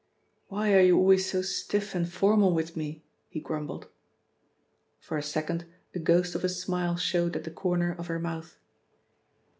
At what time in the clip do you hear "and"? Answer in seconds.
1.93-2.11